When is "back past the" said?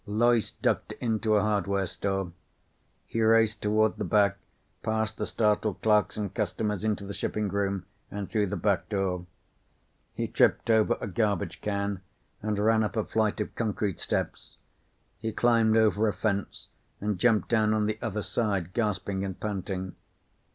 4.03-5.27